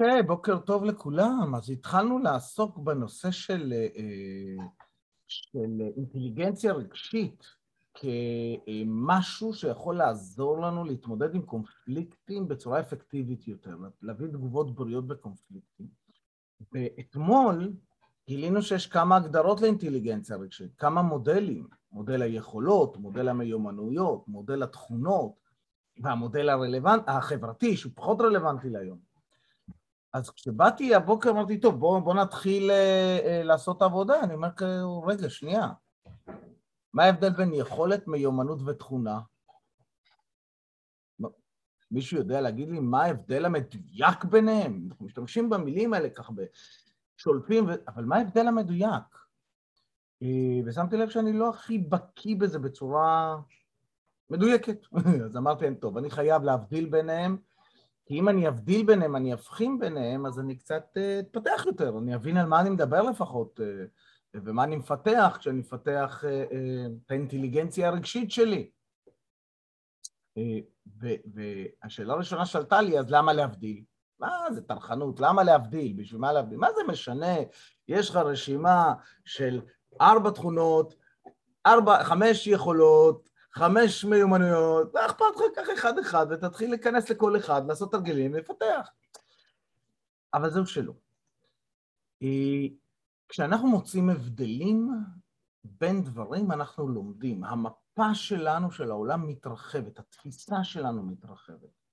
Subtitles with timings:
[0.00, 1.54] אוקיי, בוקר טוב לכולם.
[1.54, 4.64] אז התחלנו לעסוק בנושא של, אה,
[5.28, 7.44] של אינטליגנציה רגשית
[7.94, 15.86] כמשהו שיכול לעזור לנו להתמודד עם קונפליקטים בצורה אפקטיבית יותר, להביא תגובות בריאות בקונפליקטים.
[16.72, 17.72] ואתמול
[18.28, 25.32] גילינו שיש כמה הגדרות לאינטליגנציה רגשית, כמה מודלים, מודל היכולות, מודל המיומנויות, מודל התכונות,
[26.02, 29.13] והמודל הרלוונט, החברתי, שהוא פחות רלוונטי להיום.
[30.14, 34.20] אז כשבאתי הבוקר אמרתי, טוב, בוא, בוא נתחיל אה, אה, לעשות עבודה.
[34.20, 34.48] אני אומר,
[35.06, 35.68] רגע, שנייה.
[36.92, 39.20] מה ההבדל בין יכולת, מיומנות ותכונה?
[41.90, 44.86] מישהו יודע להגיד לי מה ההבדל המדויק ביניהם?
[44.90, 46.32] אנחנו משתמשים במילים האלה ככה
[47.16, 47.70] שולפים, ו...
[47.88, 49.18] אבל מה ההבדל המדויק?
[50.22, 53.36] אה, ושמתי לב שאני לא הכי בקיא בזה בצורה
[54.30, 54.78] מדויקת.
[55.26, 57.36] אז אמרתי טוב, אני חייב להבדיל ביניהם.
[58.06, 62.14] כי אם אני אבדיל ביניהם, אני אבחין ביניהם, אז אני קצת אה, אתפתח יותר, אני
[62.14, 63.84] אבין על מה אני מדבר לפחות, אה,
[64.34, 66.44] ומה אני מפתח כשאני מפתח אה,
[67.04, 68.70] את האינטליגנציה הרגשית שלי.
[71.34, 73.84] והשאלה הראשונה שעלתה לי, אז למה להבדיל?
[74.20, 75.20] מה זה טרחנות?
[75.20, 75.92] למה להבדיל?
[75.96, 76.58] בשביל מה להבדיל?
[76.58, 77.34] מה זה משנה?
[77.88, 79.60] יש לך רשימה של
[80.00, 80.94] ארבע תכונות,
[81.66, 87.92] ארבע, חמש יכולות, חמש מיומנויות, לא אכפת לך, קח אחד-אחד ותתחיל להיכנס לכל אחד, לעשות
[87.92, 88.88] תרגילים ולפתח.
[90.34, 90.92] אבל זהו שלא.
[92.22, 92.66] אה,
[93.28, 94.90] כשאנחנו מוצאים הבדלים
[95.64, 97.44] בין דברים, אנחנו לומדים.
[97.44, 101.84] המפה שלנו של העולם מתרחבת, התפיסה שלנו מתרחבת.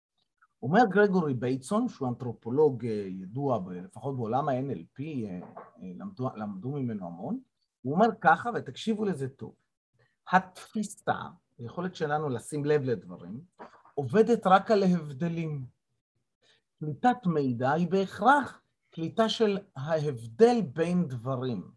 [0.64, 5.40] אומר גרגורי בייטסון, שהוא אנתרופולוג אה, ידוע, לפחות בעולם ה-NLP, אה,
[5.81, 7.40] למדו, למדו ממנו המון,
[7.81, 9.56] הוא אומר ככה, ותקשיבו לזה טוב,
[10.31, 11.16] התפיסה
[11.62, 13.42] היכולת שלנו לשים לב לדברים,
[13.95, 15.66] עובדת רק על ההבדלים.
[16.80, 21.72] קליטת מידע היא בהכרח קליטה של ההבדל בין דברים.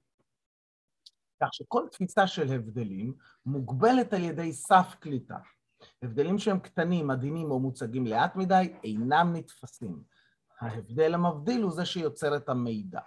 [1.43, 3.15] כך שכל תפיסה של הבדלים
[3.47, 5.39] מוגבלת על ידי סף קליטה.
[6.03, 10.03] הבדלים שהם קטנים, עדינים או מוצגים לאט מדי אינם נתפסים.
[10.61, 13.01] ההבדל המבדיל הוא זה שיוצר את המידע.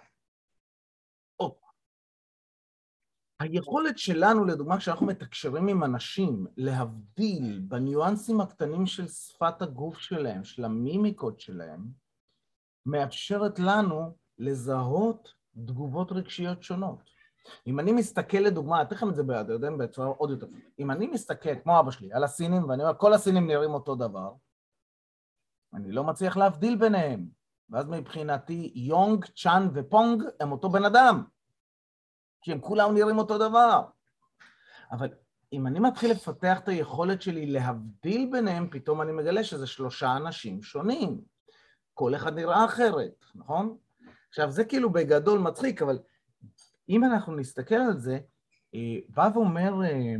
[3.40, 10.64] היכולת שלנו, לדוגמה, כשאנחנו מתקשרים עם אנשים, להבדיל בניואנסים הקטנים של שפת הגוף שלהם, של
[10.64, 11.86] המימיקות שלהם,
[12.86, 15.34] מאפשרת לנו לזהות
[15.66, 17.10] תגובות רגשיות שונות.
[17.66, 20.46] אם אני מסתכל לדוגמה, אתן לכם את זה יודעים, בצורה עוד יותר
[20.78, 24.32] אם אני מסתכל, כמו אבא שלי, על הסינים, ואני אומר, כל הסינים נראים אותו דבר,
[25.74, 27.28] אני לא מצליח להבדיל ביניהם.
[27.70, 31.24] ואז מבחינתי, יונג, צ'אן ופונג הם אותו בן אדם.
[32.48, 33.82] כי הם כולם נראים אותו דבר.
[34.90, 35.08] אבל
[35.52, 40.62] אם אני מתחיל לפתח את היכולת שלי להבדיל ביניהם, פתאום אני מגלה שזה שלושה אנשים
[40.62, 41.20] שונים.
[41.94, 43.76] כל אחד נראה אחרת, נכון?
[44.28, 45.98] עכשיו, זה כאילו בגדול מצחיק, אבל
[46.88, 48.18] אם אנחנו נסתכל על זה,
[48.74, 50.14] אה, בא ואומר אה,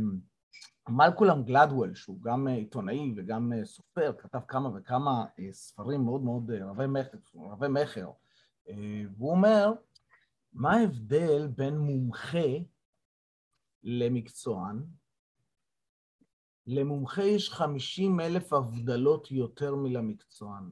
[0.89, 6.87] מלקולם גלדוול, שהוא גם אה, עיתונאי וגם סופר, כתב כמה וכמה ספרים מאוד מאוד רבי
[6.87, 8.09] מכר, רבי מכר,
[9.17, 9.73] והוא אומר,
[10.53, 12.47] מה ההבדל בין מומחה
[13.83, 14.85] למקצוען?
[16.67, 20.71] למומחה יש 50 אלף הבדלות יותר מלמקצוען.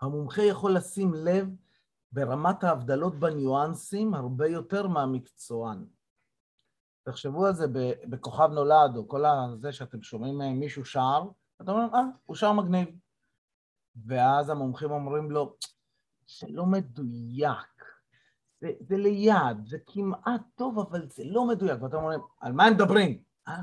[0.00, 1.48] המומחה יכול לשים לב
[2.12, 5.86] ברמת ההבדלות בניואנסים הרבה יותר מהמקצוען.
[7.02, 7.66] תחשבו על זה
[8.10, 11.22] בכוכב נולד, או כל הזה שאתם שומעים מישהו שר,
[11.62, 12.88] אתם אומרים, אה, הוא שר מגניב.
[14.06, 15.56] ואז המומחים אומרים לו,
[16.38, 17.69] זה לא מדויק.
[18.60, 21.82] זה, זה ליד, זה כמעט טוב, אבל זה לא מדויק.
[21.82, 23.22] ואתם אומרים, על מה הם מדברים?
[23.48, 23.62] אה,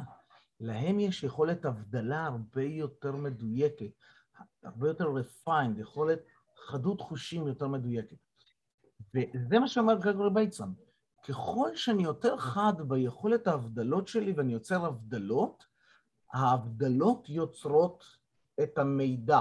[0.60, 3.92] להם יש יכולת הבדלה הרבה יותר מדויקת,
[4.64, 6.20] הרבה יותר refined, יכולת
[6.56, 8.18] חדות חושים יותר מדויקת.
[9.16, 10.74] וזה מה שאומר גרגורי בייטסון.
[11.28, 15.66] ככל שאני יותר חד ביכולת ההבדלות שלי ואני יוצר הבדלות,
[16.34, 18.04] ההבדלות יוצרות
[18.64, 19.40] את המידע.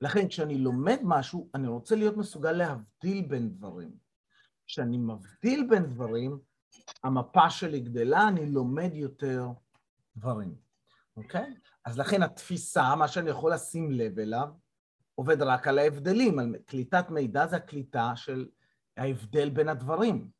[0.00, 3.96] לכן כשאני לומד משהו, אני רוצה להיות מסוגל להבדיל בין דברים.
[4.66, 6.38] כשאני מבדיל בין דברים,
[7.04, 9.48] המפה שלי גדלה, אני לומד יותר
[10.16, 10.54] דברים,
[11.16, 11.54] אוקיי?
[11.84, 14.48] אז לכן התפיסה, מה שאני יכול לשים לב אליו,
[15.14, 18.48] עובד רק על ההבדלים, על קליטת מידע זה הקליטה של
[18.96, 20.30] ההבדל בין הדברים.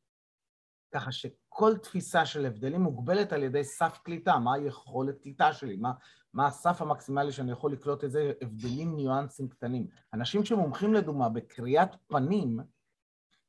[0.93, 5.91] ככה שכל תפיסה של הבדלים מוגבלת על ידי סף קליטה, מה היכולת קליטה שלי, מה,
[6.33, 9.87] מה הסף המקסימלי שאני יכול לקלוט איזה הבדלים, ניואנסים קטנים.
[10.13, 12.59] אנשים שמומחים לדוגמה בקריאת פנים,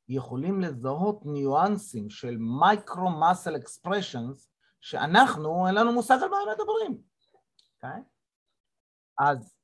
[0.09, 4.49] יכולים לזהות ניואנסים של מייקרו-מסל אקספרשנס,
[4.81, 7.01] שאנחנו, אין לנו מושג על מה הם מדברים,
[7.75, 8.01] אוקיי?
[8.01, 8.03] Okay?
[9.19, 9.55] אז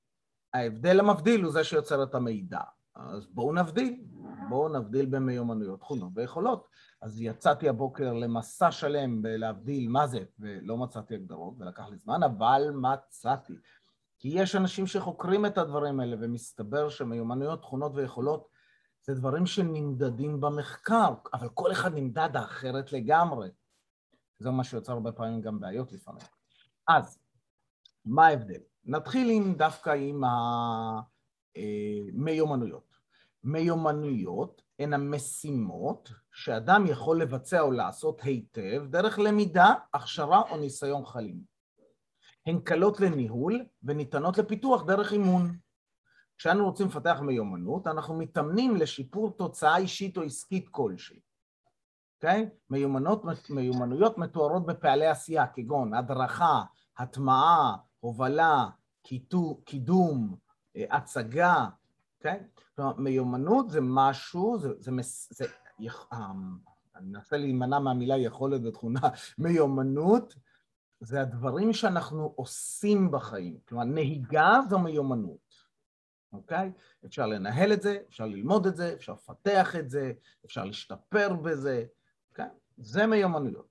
[0.54, 2.62] ההבדל המבדיל הוא זה שיוצר את המידע.
[2.96, 4.04] אז בואו נבדיל,
[4.50, 6.68] בואו נבדיל במיומנויות, תכונות ויכולות.
[7.02, 12.72] אז יצאתי הבוקר למסע שלם בלהבדיל מה זה, ולא מצאתי הגדרות, ולקח לי זמן, אבל
[12.76, 13.54] מצאתי.
[14.20, 18.48] כי יש אנשים שחוקרים את הדברים האלה, ומסתבר שמיומנויות, תכונות ויכולות
[19.04, 23.50] זה דברים שנמדדים במחקר, אבל כל אחד נמדד אחרת לגמרי.
[24.40, 26.24] זה מה שיוצר הרבה פעמים גם בעיות לפעמים.
[26.88, 27.20] אז,
[28.06, 28.62] מה ההבדל?
[28.86, 30.24] נתחיל עם, דווקא עם
[31.56, 32.92] המיומנויות.
[33.44, 41.42] מיומנויות הן המשימות שאדם יכול לבצע או לעשות היטב דרך למידה, הכשרה או ניסיון חיים.
[42.46, 45.58] הן קלות לניהול וניתנות לפיתוח דרך אימון.
[46.42, 51.20] כשאנו רוצים לפתח מיומנות, אנחנו מתאמנים לשיפור תוצאה אישית או עסקית כלשהי.
[52.16, 52.50] אוקיי?
[52.50, 52.56] Okay?
[52.70, 56.64] מיומנות, מיומנויות מתוארות בפעלי עשייה, כגון הדרכה,
[56.98, 58.66] הטמעה, הובלה,
[59.66, 60.36] קידום,
[60.76, 61.66] אה, הצגה,
[62.18, 62.40] אוקיי?
[62.40, 62.62] Okay?
[62.76, 64.92] כלומר, מיומנות זה משהו, זה, זה,
[65.30, 65.46] זה, זה
[66.14, 66.58] אמ,
[66.96, 69.02] אני מנסה להימנע מהמילה יכולת ותכונה,
[69.38, 70.36] מיומנות
[71.00, 75.41] זה הדברים שאנחנו עושים בחיים, כלומר נהיגה זו מיומנות,
[76.34, 76.72] אוקיי?
[77.06, 80.14] אפשר לנהל את זה, אפשר ללמוד את זה, אפשר לפתח את זה,
[80.46, 81.86] אפשר להשתפר בזה,
[82.30, 82.46] אוקיי?
[82.78, 83.68] זה מיומנויות.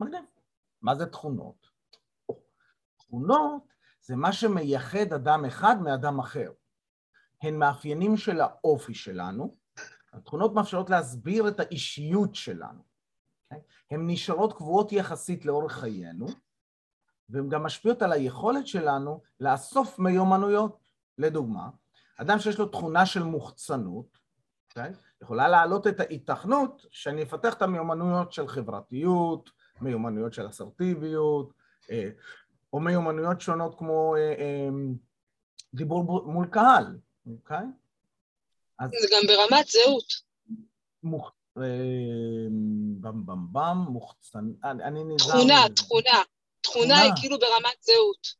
[0.00, 0.24] מגניב.
[0.82, 1.66] מה זה תכונות?
[2.96, 3.62] תכונות
[4.00, 6.52] זה מה שמייחד אדם אחד מאדם אחר.
[7.42, 9.56] הן מאפיינים של האופי שלנו,
[10.12, 12.82] התכונות מאפשרות להסביר את האישיות שלנו.
[13.52, 13.56] Okay?
[13.90, 16.26] הן נשארות קבועות יחסית לאורך חיינו,
[17.28, 20.79] והן גם משפיעות על היכולת שלנו לאסוף מיומנויות.
[21.20, 21.68] לדוגמה,
[22.16, 24.78] אדם שיש לו תכונה של מוחצנות, okay?
[24.78, 24.92] אוקיי?
[25.22, 29.50] יכולה להעלות את ההיתכנות שאני אפתח את המיומנויות של חברתיות,
[29.80, 31.52] מיומנויות של אסרטיביות,
[31.90, 32.08] אה,
[32.72, 34.68] או מיומנויות שונות כמו אה, אה,
[35.74, 37.64] דיבור מול קהל, אוקיי?
[38.78, 38.90] אז...
[38.90, 40.12] זה גם ברמת זהות.
[41.02, 41.32] מוח...
[43.00, 44.52] במ במ במ, מוחצן...
[44.64, 45.30] אני נזהר...
[45.30, 46.22] תכונה, תכונה.
[46.60, 48.39] תכונה היא כאילו ברמת זהות.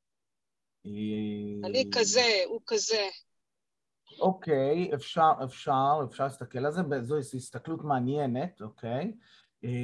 [1.65, 3.09] אני כזה, הוא כזה.
[4.21, 9.12] אוקיי, אפשר, אפשר, אפשר להסתכל על זה, זו הסתכלות מעניינת, אוקיי.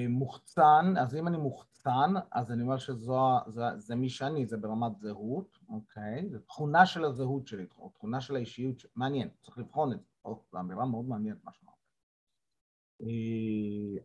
[0.08, 4.98] מוחצן, אז אם אני מוחצן, אז אני אומר שזו, זה, זה מי שאני, זה ברמת
[4.98, 6.28] זהות, אוקיי?
[6.30, 8.86] זו תכונה של הזהות שלי, תכונה של האישיות, ש...
[8.96, 10.06] מעניין, צריך לבחון את זה.
[10.24, 11.76] או, זו אמירה מאוד מעניינת מה שאמרת.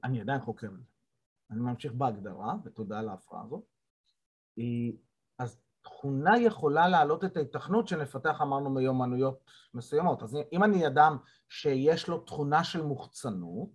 [0.03, 0.83] אני עדיין חוקר את זה.
[1.51, 3.63] אני ממשיך בהגדרה, ותודה על ההפרעה הזאת.
[5.81, 9.39] תכונה יכולה להעלות את ההיתכנות שנפתח, אמרנו, מיומנויות
[9.73, 10.23] מסוימות.
[10.23, 11.17] אז אם אני אדם
[11.49, 13.69] שיש לו תכונה של מוחצנות,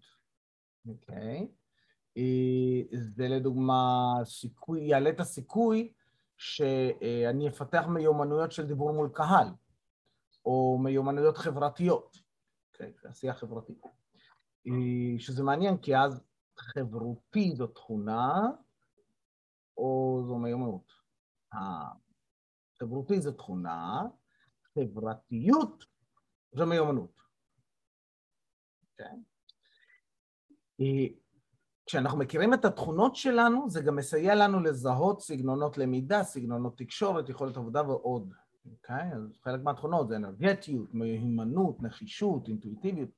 [0.88, 1.48] אוקיי?
[2.92, 5.92] זה לדוגמה סיכוי, יעלה את הסיכוי
[6.36, 9.48] שאני אפתח מיומנויות של דיבור מול קהל,
[10.44, 12.16] או מיומנויות חברתיות,
[12.72, 12.92] אוקיי?
[13.04, 13.82] עשייה חברתית.
[15.18, 16.24] שזה מעניין, כי אז
[16.58, 18.40] חברותי זו תכונה,
[19.78, 20.95] או זו מיומנות.
[21.56, 24.02] החברותי זו תכונה,
[24.74, 25.84] חברתיות
[26.52, 27.20] זו מיומנות.
[28.96, 29.20] כן?
[31.86, 37.56] כשאנחנו מכירים את התכונות שלנו, זה גם מסייע לנו לזהות סגנונות למידה, סגנונות תקשורת, יכולת
[37.56, 38.32] עבודה ועוד.
[38.70, 39.12] אוקיי?
[39.14, 43.10] אז חלק מהתכונות זה אנרגטיות, מהימנות, נחישות, אינטואיטיביות.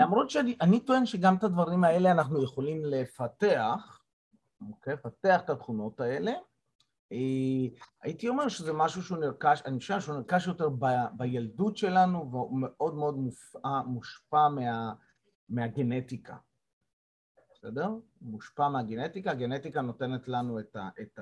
[0.00, 4.00] למרות שאני טוען שגם את הדברים האלה אנחנו יכולים לפתח,
[4.68, 4.96] אוקיי?
[4.96, 6.32] פתח את התכונות האלה.
[8.02, 10.68] הייתי אומר שזה משהו שהוא נרכש, אני חושב שהוא נרכש יותר
[11.16, 13.16] בילדות שלנו והוא מאוד מאוד
[13.86, 14.94] מושפע מה,
[15.48, 16.36] מהגנטיקה.
[17.52, 17.88] בסדר?
[18.20, 21.18] מושפע מהגנטיקה, הגנטיקה נותנת לנו את,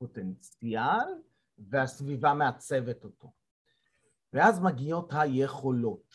[0.00, 1.08] הפוטנציאל
[1.58, 3.32] והסביבה מעצבת אותו.
[4.32, 6.14] ואז מגיעות היכולות.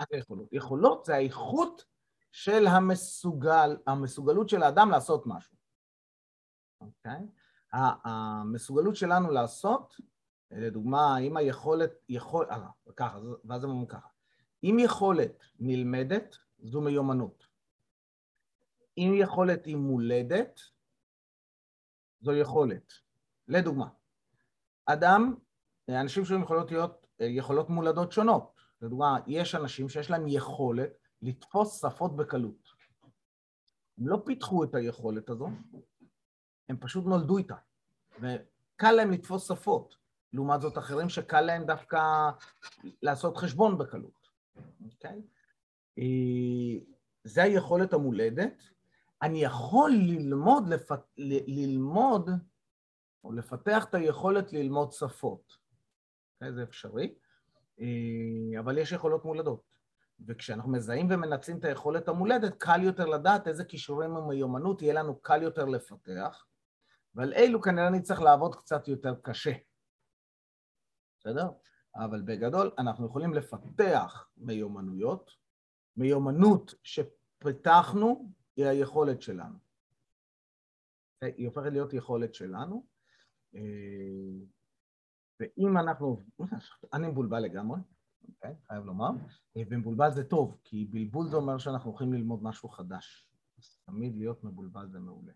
[0.00, 0.48] מה זה יכולות?
[0.52, 1.84] יכולות זה האיכות
[2.32, 5.56] של המסוגל, המסוגלות של האדם לעשות משהו,
[6.80, 7.26] אוקיי?
[8.04, 9.96] המסוגלות שלנו לעשות,
[10.50, 14.08] לדוגמה, אם היכולת, יכול, אה, ככה, ואז הם אומרים ככה,
[14.64, 17.46] אם יכולת נלמדת, זו מיומנות.
[18.98, 20.60] אם יכולת היא מולדת,
[22.20, 22.92] זו יכולת.
[23.48, 23.88] לדוגמה,
[24.86, 25.34] אדם,
[25.88, 28.60] אנשים שהם יכולות להיות יכולות מולדות שונות.
[28.82, 30.90] לדוגמה, יש אנשים שיש להם יכולת
[31.22, 32.68] לתפוס שפות בקלות.
[33.98, 35.48] הם לא פיתחו את היכולת הזו,
[36.68, 37.56] הם פשוט נולדו איתה,
[38.20, 39.96] וקל להם לתפוס שפות.
[40.32, 42.30] לעומת זאת אחרים שקל להם דווקא
[43.02, 44.28] לעשות חשבון בקלות,
[44.84, 45.22] אוקיי?
[45.98, 46.84] אה,
[47.24, 48.62] זה היכולת המולדת.
[49.22, 50.90] אני יכול ללמוד, לפ...
[51.46, 52.30] ללמוד
[53.24, 55.56] או לפתח את היכולת ללמוד שפות.
[56.34, 56.52] אוקיי?
[56.52, 57.14] זה אפשרי.
[57.80, 59.76] אה, אבל יש יכולות מולדות.
[60.26, 65.42] וכשאנחנו מזהים ומנצלים את היכולת המולדת, קל יותר לדעת איזה כישורים ומיומנות יהיה לנו קל
[65.42, 66.46] יותר לפתח,
[67.16, 69.52] ועל אילו כנראה נצטרך לעבוד קצת יותר קשה.
[71.18, 71.48] בסדר?
[71.96, 75.30] אבל בגדול אנחנו יכולים לפתח מיומנויות.
[75.96, 79.58] מיומנות שפיתחנו היא היכולת שלנו.
[81.20, 82.86] היא הופכת להיות יכולת שלנו.
[83.54, 83.60] אה,
[85.40, 86.22] ואם אנחנו...
[86.92, 87.80] אני מבולבל לגמרי,
[88.28, 88.54] אוקיי?
[88.66, 89.10] חייב לומר.
[89.56, 93.28] אה, ומבולבל זה טוב, כי בלבול זה אומר שאנחנו הולכים ללמוד משהו חדש.
[93.58, 95.32] אז תמיד להיות מבולבל זה מעולה.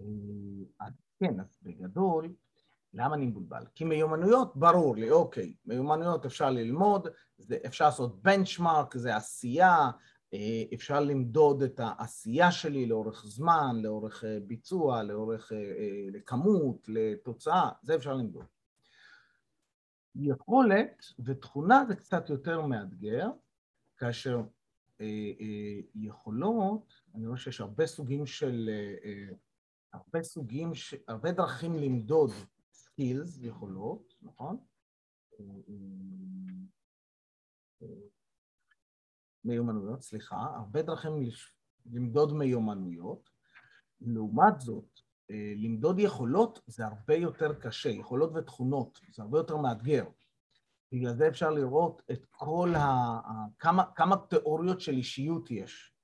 [0.00, 0.86] אה,
[1.20, 2.34] כן, אז בגדול,
[2.94, 3.64] למה אני מבולבל?
[3.74, 7.08] כי מיומנויות, ברור לי, אוקיי, מיומנויות אפשר ללמוד,
[7.38, 9.90] זה, אפשר לעשות בנצ'מארק, זה עשייה,
[10.34, 15.52] אה, אפשר למדוד את העשייה שלי לאורך זמן, לאורך ביצוע, לאורך
[16.12, 18.44] לכמות, לתוצאה, זה אפשר למדוד.
[20.14, 23.28] יכולת ותכונה זה קצת יותר מאתגר,
[23.96, 24.42] כאשר
[25.00, 25.06] אה,
[25.40, 29.34] אה, יכולות, אני רואה שיש הרבה סוגים של, אה, אה,
[29.92, 30.72] הרבה סוגים,
[31.08, 32.30] הרבה דרכים למדוד
[32.74, 34.58] skills, יכולות, נכון?
[39.44, 41.12] מיומנויות, סליחה, הרבה דרכים
[41.92, 43.30] למדוד מיומנויות.
[44.00, 50.04] לעומת זאת, אה, למדוד יכולות זה הרבה יותר קשה, יכולות ותכונות, זה הרבה יותר מאתגר.
[50.92, 53.20] בגלל זה אפשר לראות את כל ה...
[53.58, 55.94] כמה, כמה תיאוריות של אישיות יש,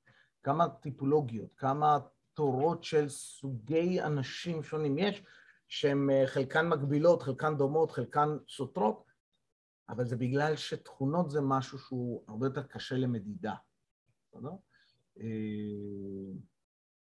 [0.43, 1.99] כמה טיפולוגיות, כמה
[2.39, 5.23] תורות של סוגי אנשים שונים יש,
[5.69, 9.13] שהן אה, חלקן מגבילות, חלקן דומות, חלקן סותרות,
[9.89, 13.55] אבל זה בגלל שתכונות זה משהו שהוא הרבה יותר קשה למדידה,
[14.27, 14.51] בסדר?
[15.21, 15.27] אה,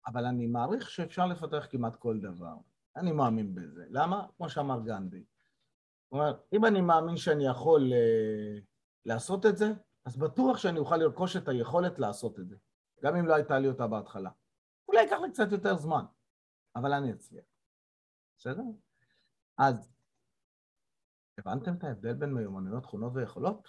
[0.06, 2.54] אבל אני מעריך שאפשר לפתח כמעט כל דבר.
[2.96, 3.84] אני מאמין בזה.
[3.90, 4.26] למה?
[4.36, 5.24] כמו שאמר גנדי.
[6.12, 8.62] אומרת, אם אני מאמין שאני יכול uh,
[9.04, 9.72] לעשות את זה,
[10.04, 12.56] אז בטוח שאני אוכל לרכוש את היכולת לעשות את זה,
[13.02, 14.30] גם אם לא הייתה לי אותה בהתחלה.
[14.90, 16.04] אולי ייקח לי קצת יותר זמן,
[16.76, 17.44] אבל אני אצליח.
[18.38, 18.62] בסדר?
[19.58, 19.92] אז
[21.38, 23.68] הבנתם את ההבדל בין מיומנויות, תכונות ויכולות?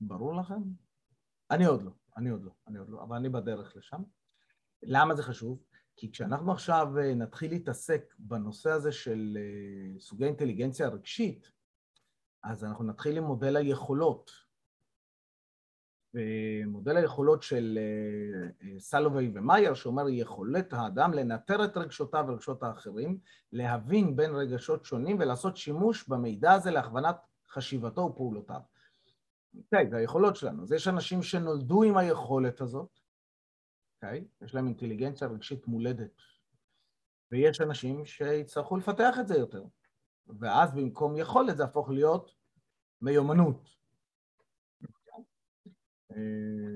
[0.00, 0.62] ברור לכם?
[1.50, 4.02] אני עוד לא, אני עוד לא, אני עוד לא, אבל אני בדרך לשם.
[4.82, 5.62] למה זה חשוב?
[5.96, 11.50] כי כשאנחנו עכשיו אה, נתחיל להתעסק בנושא הזה של אה, סוגי אינטליגנציה רגשית,
[12.42, 14.30] אז אנחנו נתחיל עם מודל היכולות.
[16.14, 23.18] ומודל היכולות של אה, סלווי ומאייר, שאומר יכולת האדם לנטר את רגשותיו ורגשות האחרים,
[23.52, 27.16] להבין בין רגשות שונים ולעשות שימוש במידע הזה להכוונת
[27.48, 28.60] חשיבתו ופעולותיו.
[29.58, 30.62] אוקיי, okay, זה היכולות שלנו.
[30.62, 33.00] אז יש אנשים שנולדו עם היכולת הזאת,
[33.96, 34.20] אוקיי?
[34.20, 34.44] Okay?
[34.44, 36.22] יש להם אינטליגנציה רגשית מולדת.
[37.32, 39.64] ויש אנשים שיצטרכו לפתח את זה יותר.
[40.38, 42.34] ואז במקום יכולת זה יהפוך להיות
[43.00, 43.79] מיומנות.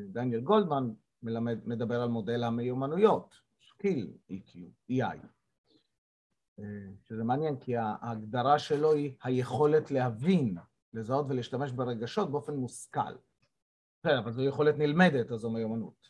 [0.09, 0.91] דניאל גולדמן
[1.23, 3.35] מלמד, מדבר על מודל המיומנויות,
[3.68, 4.57] skill EQ,
[4.93, 5.26] EI.
[6.59, 6.64] אה,
[7.03, 10.57] שזה מעניין כי ההגדרה שלו היא היכולת להבין,
[10.93, 13.14] לזהות ולהשתמש ברגשות באופן מושכל.
[14.03, 16.09] כן, אבל זו יכולת נלמדת, אז זו מיומנות.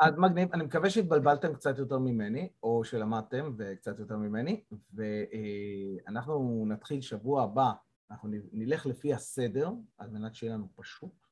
[0.00, 4.64] אז מגניב, אני מקווה שהתבלבלתם קצת יותר ממני, או שלמדתם וקצת יותר ממני,
[4.94, 7.72] ואנחנו נתחיל שבוע הבא,
[8.10, 11.26] אנחנו נלך לפי הסדר, על מנת שיהיה לנו פשוט.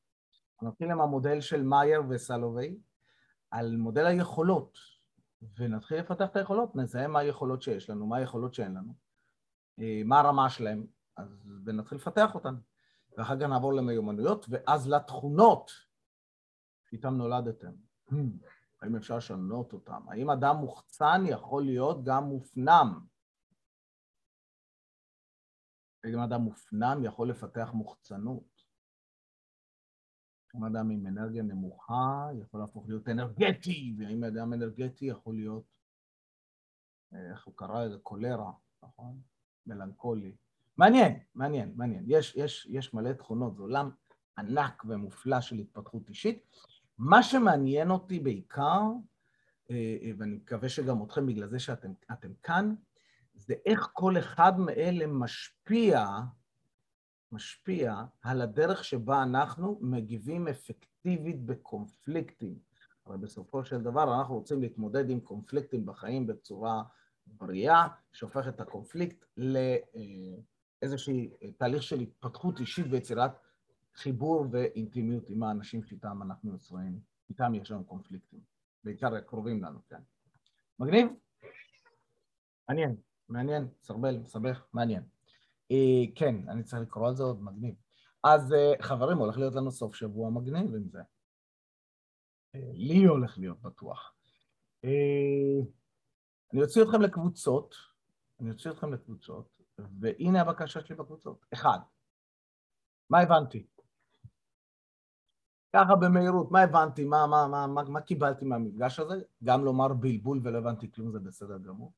[0.52, 2.78] אנחנו נתחיל עם המודל של מאייר וסלווי,
[3.50, 4.78] על מודל היכולות,
[5.56, 8.94] ונתחיל לפתח את היכולות, נזהה מה היכולות שיש לנו, מה היכולות שאין לנו,
[10.04, 10.86] מה הרמה שלהם,
[11.16, 12.54] אז ונתחיל לפתח אותן.
[13.18, 15.70] ואחר כך נעבור למיומנויות, ואז לתכונות
[16.84, 17.72] שאיתן נולדתם.
[18.10, 18.14] Hmm.
[18.82, 20.02] האם אפשר לשנות אותם?
[20.08, 23.11] האם אדם מוחצן יכול להיות גם מופנם?
[26.04, 28.62] האם אדם מופנם יכול לפתח מוחצנות?
[30.54, 33.94] האם אדם עם אנרגיה נמוכה יכול להפוך להיות אנרגטי?
[33.98, 35.64] והאם אדם אנרגטי יכול להיות,
[37.12, 37.98] איך הוא קרא לזה?
[37.98, 39.20] קולרה, נכון?
[39.66, 40.36] מלנכולי.
[40.76, 42.04] מעניין, מעניין, מעניין.
[42.06, 43.90] יש, יש, יש מלא תכונות, זה עולם
[44.38, 46.46] ענק ומופלא של התפתחות אישית.
[46.98, 48.82] מה שמעניין אותי בעיקר,
[49.70, 52.74] אה, אה, ואני מקווה שגם אתכם בגלל זה שאתם כאן,
[53.46, 56.06] זה איך כל אחד מאלה משפיע,
[57.32, 62.58] משפיע על הדרך שבה אנחנו מגיבים אפקטיבית בקונפליקטים.
[63.06, 66.82] אבל בסופו של דבר אנחנו רוצים להתמודד עם קונפליקטים בחיים בצורה
[67.26, 73.32] בריאה, שהופך את הקונפליקט לאיזשהו אה, תהליך של התפתחות אישית ויצירת
[73.94, 78.40] חיבור ואינטימיות עם האנשים שאיתם אנחנו יוצרים, איתם יש לנו קונפליקטים,
[78.84, 80.00] בעיקר הקרובים לנו, כן.
[80.78, 81.08] מגניב?
[82.68, 82.96] מעניין,
[83.28, 85.02] מעניין, סרבל, מסבך, מעניין.
[85.70, 87.74] אה, כן, אני צריך לקרוא על זה עוד מגניב.
[88.24, 91.00] אז אה, חברים, הולך להיות לנו סוף שבוע מגניב עם זה.
[92.54, 94.14] אה, לי הולך להיות בטוח.
[94.84, 95.60] אה,
[96.52, 97.74] אני אוציא אתכם לקבוצות,
[98.40, 99.60] אני אוציא אתכם לקבוצות,
[100.00, 101.46] והנה הבקשה שלי בקבוצות.
[101.52, 101.78] אחד,
[103.10, 103.66] מה הבנתי?
[105.76, 109.14] ככה במהירות, מה הבנתי, מה, מה, מה, מה, מה קיבלתי מהמפגש הזה?
[109.44, 111.92] גם לומר בלבול ולא הבנתי כלום זה בסדר גמור.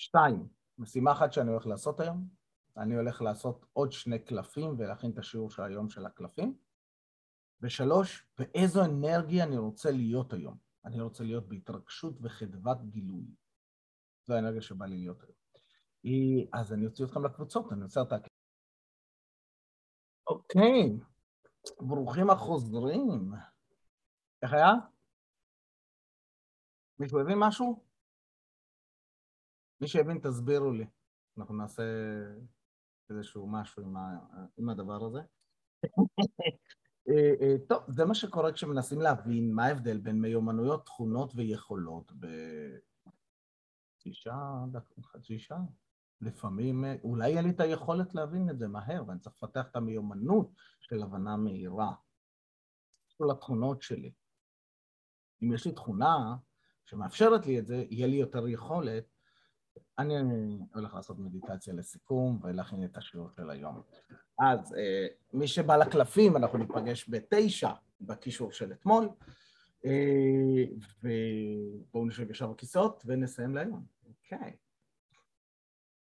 [0.00, 2.28] שתיים, משימה אחת שאני הולך לעשות היום,
[2.76, 6.58] אני הולך לעשות עוד שני קלפים ולהכין את השיעור של היום של הקלפים.
[7.60, 10.56] ושלוש, באיזו אנרגיה אני רוצה להיות היום.
[10.84, 13.24] אני רוצה להיות בהתרגשות וחדוות גילוי.
[14.26, 15.36] זו האנרגיה שבא לי להיות היום.
[16.52, 18.16] אז אני אוציא אתכם לקבוצות, אני עושה אותה...
[20.26, 20.98] אוקיי,
[21.80, 23.32] ברוכים החוזרים.
[24.42, 24.72] איך היה?
[26.98, 27.89] מישהו הבין משהו?
[29.80, 30.86] מי שהבין, תסבירו לי.
[31.38, 31.82] אנחנו נעשה
[33.10, 34.18] איזשהו משהו עם, ה...
[34.56, 35.20] עם הדבר הזה.
[37.08, 44.12] אה, אה, טוב, זה מה שקורה כשמנסים להבין מה ההבדל בין מיומנויות, תכונות ויכולות בחצי
[44.12, 44.64] שעה,
[45.02, 45.60] חצי שעה.
[46.20, 49.76] לפעמים, אה, אולי יהיה לי את היכולת להבין את זה מהר, ואני צריך לפתח את
[49.76, 51.92] המיומנות של הבנה מהירה.
[53.08, 54.12] של התכונות שלי.
[55.42, 56.36] אם יש לי תכונה
[56.84, 59.19] שמאפשרת לי את זה, יהיה לי יותר יכולת.
[59.98, 60.14] אני
[60.74, 63.82] הולך לעשות מדיטציה לסיכום ולהכין את השיעור של היום.
[64.38, 67.70] אז אה, מי שבא לקלפים, אנחנו ניפגש בתשע
[68.00, 69.08] בקישור של אתמול,
[69.84, 70.64] אה,
[71.02, 73.86] ובואו נשב ישר בכיסאות ונסיים להיום.
[74.06, 74.56] אוקיי.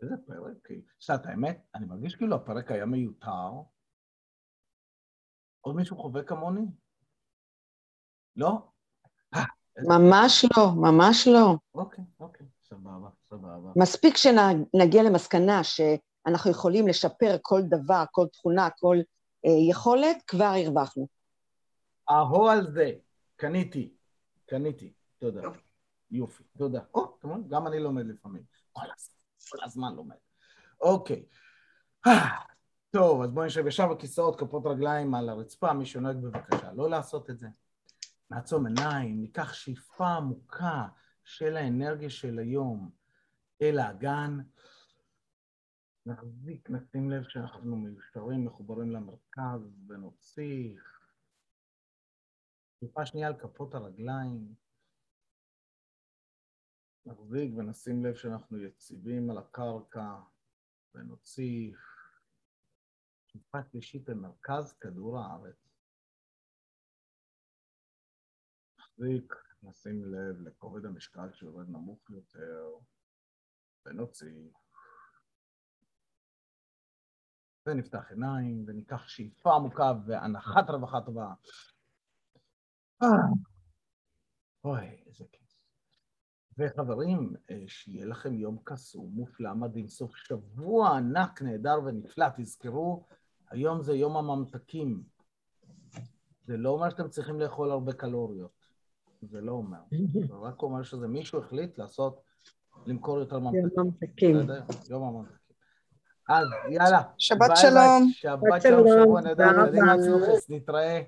[0.03, 0.69] איזה פרק?
[0.99, 3.51] שאת האמת, אני מרגיש כאילו הפרק היה מיותר.
[5.61, 6.67] עוד מישהו חווה כמוני?
[8.37, 8.69] לא?
[9.35, 9.45] אה,
[9.89, 11.57] ממש לא, ממש לא.
[11.75, 13.73] אוקיי, אוקיי, סבבה, סבבה.
[13.77, 18.97] מספיק שנגיע למסקנה שאנחנו יכולים לשפר כל דבר, כל תכונה, כל
[19.47, 21.07] אה, יכולת, כבר הרווחנו.
[22.11, 22.93] אהו על זה,
[23.37, 23.95] קניתי,
[24.47, 25.43] קניתי, תודה.
[26.11, 26.81] יופי, תודה.
[26.95, 27.17] או,
[27.49, 28.43] גם אני לומד לפעמים.
[28.73, 29.15] כל הזמן.
[29.51, 30.17] כל הזמן לומד.
[30.81, 31.25] אוקיי.
[32.91, 37.31] טוב, אז בואו נשב ישר בכיסאות, כפות רגליים על הרצפה, מי שנוהג בבקשה לא לעשות
[37.31, 37.49] את זה.
[38.31, 40.87] נעצום עיניים, ניקח שאיפה עמוקה
[41.25, 42.91] של האנרגיה של היום
[43.63, 44.39] אל האגן.
[46.07, 50.77] נחזיק, נשים לב שאנחנו מיושרים, מחוברים למרכז, ונוציא.
[52.81, 54.55] שאיפה שנייה על כפות הרגליים.
[57.07, 60.21] נחזיק ונשים לב שאנחנו יציבים על הקרקע
[60.95, 61.73] ונוציא
[63.27, 65.69] שאיפה שלישית במרכז כדור הארץ.
[68.79, 72.69] נחזיק, נשים לב לכובד המשקל שיורד נמוך יותר
[73.87, 74.51] ונוציא.
[77.67, 81.33] ונפתח עיניים וניקח שאיפה עמוקה והנחת רווחה טובה.
[84.65, 85.51] אוי, איזה כיף.
[86.59, 92.27] וחברים, אה, שיהיה לכם יום קסום, מופלא, מדהים, סוף שבוע ענק, נהדר ונפלא.
[92.37, 93.07] תזכרו,
[93.51, 95.03] היום זה יום הממתקים.
[96.45, 98.60] זה לא אומר שאתם צריכים לאכול הרבה קלוריות.
[99.23, 99.79] זה לא אומר.
[100.29, 102.21] זה רק אומר שזה מישהו החליט לעשות,
[102.87, 103.69] למכור יותר ממתקים.
[103.77, 104.37] יום ממתקים.
[104.91, 105.37] יום הממתקים.
[106.29, 107.03] אז יאללה.
[107.19, 108.09] שבת שלום.
[108.13, 111.03] שבת שלום, שבוע נהדר, ילדים עצמכם, נתראה.